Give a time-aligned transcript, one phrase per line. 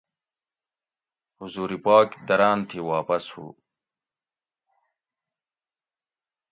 [1.39, 3.45] حضور پاک دراٞن تھی واپس ہُو